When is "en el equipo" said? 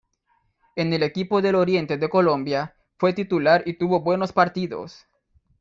0.75-1.43